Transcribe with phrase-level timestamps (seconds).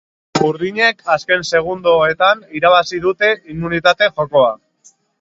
[0.45, 4.53] Urdinek azken segundoetan irabazi dute immunitate jokoa.